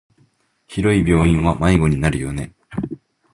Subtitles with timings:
[0.67, 2.55] 広い病院は迷子になるよね。